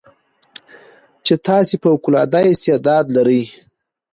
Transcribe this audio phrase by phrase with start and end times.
[1.25, 3.29] چې تاسې فوق العاده استعداد لرٸ